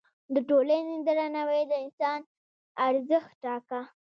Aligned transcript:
د 0.33 0.35
ټولنې 0.49 0.95
درناوی 1.07 1.61
د 1.67 1.73
انسان 1.83 2.19
ارزښت 2.87 3.31
ټاکه. 3.43 3.81